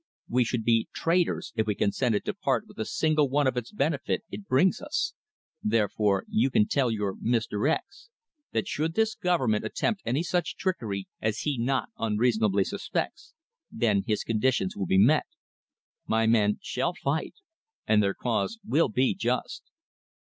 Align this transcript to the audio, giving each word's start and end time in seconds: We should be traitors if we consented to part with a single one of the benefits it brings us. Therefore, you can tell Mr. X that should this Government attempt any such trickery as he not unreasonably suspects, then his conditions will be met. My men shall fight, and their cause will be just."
We 0.27 0.43
should 0.43 0.63
be 0.63 0.89
traitors 0.93 1.53
if 1.55 1.67
we 1.67 1.75
consented 1.75 2.25
to 2.25 2.33
part 2.33 2.65
with 2.65 2.79
a 2.79 2.85
single 2.85 3.29
one 3.29 3.45
of 3.45 3.53
the 3.53 3.63
benefits 3.71 4.25
it 4.31 4.47
brings 4.47 4.81
us. 4.81 5.13
Therefore, 5.61 6.25
you 6.27 6.49
can 6.49 6.67
tell 6.67 6.89
Mr. 6.91 7.71
X 7.71 8.09
that 8.51 8.67
should 8.67 8.95
this 8.95 9.13
Government 9.13 9.63
attempt 9.63 10.01
any 10.03 10.23
such 10.23 10.57
trickery 10.57 11.07
as 11.21 11.41
he 11.41 11.59
not 11.59 11.89
unreasonably 11.99 12.63
suspects, 12.63 13.35
then 13.71 14.01
his 14.07 14.23
conditions 14.23 14.75
will 14.75 14.87
be 14.87 14.97
met. 14.97 15.27
My 16.07 16.25
men 16.25 16.57
shall 16.63 16.95
fight, 16.95 17.35
and 17.85 18.01
their 18.01 18.15
cause 18.15 18.57
will 18.65 18.89
be 18.89 19.13
just." 19.13 19.65